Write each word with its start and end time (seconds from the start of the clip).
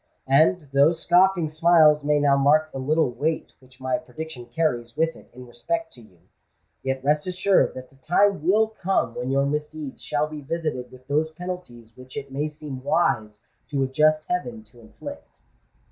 And, 0.25 0.67
though 0.73 0.91
scoffing 0.93 1.47
smiles 1.47 2.03
may 2.03 2.19
now 2.19 2.35
mark 2.35 2.71
the 2.71 2.79
little 2.79 3.11
weight 3.11 3.53
which 3.59 3.79
my 3.79 3.99
prediction 3.99 4.47
carries 4.47 4.97
with 4.97 5.15
it 5.15 5.29
in 5.31 5.45
respect 5.45 5.93
to 5.93 6.01
you, 6.01 6.17
yet 6.81 7.03
rest 7.03 7.27
assured 7.27 7.75
that 7.75 7.91
the 7.91 7.97
time 7.97 8.43
will 8.43 8.67
come 8.67 9.13
when 9.13 9.29
your 9.29 9.45
misdeeds 9.45 10.01
shall 10.01 10.27
be 10.27 10.41
visited 10.41 10.91
with 10.91 11.05
those 11.07 11.29
penalties 11.29 11.93
which 11.95 12.17
it 12.17 12.31
may 12.31 12.47
seem 12.47 12.81
wise 12.83 13.43
to 13.69 13.83
a 13.83 13.87
just 13.87 14.25
heaven 14.27 14.63
to 14.63 14.79
inflict." 14.79 15.41